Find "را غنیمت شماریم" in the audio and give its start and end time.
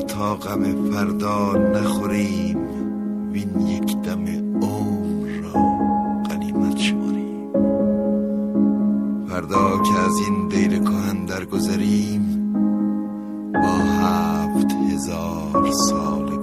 5.42-7.52